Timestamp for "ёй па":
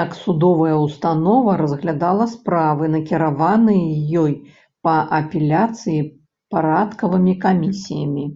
4.22-4.92